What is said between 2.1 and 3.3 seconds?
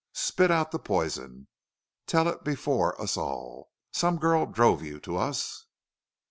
it before us